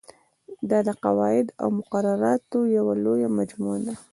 [0.69, 3.93] دا د قواعدو او مقرراتو یوه لویه مجموعه ده.